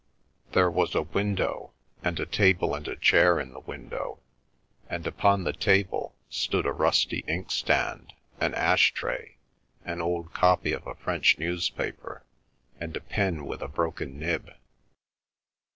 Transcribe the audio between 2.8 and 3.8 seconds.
a chair in the